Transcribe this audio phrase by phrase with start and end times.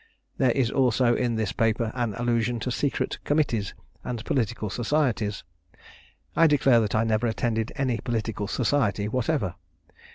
[0.39, 5.43] There is also in this paper an allusion to secret committees and political societies.
[6.35, 9.53] I declare that I never attended any political society whatever.